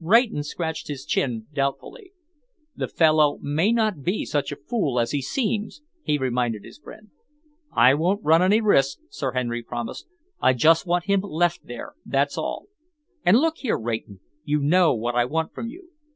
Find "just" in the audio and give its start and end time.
10.54-10.86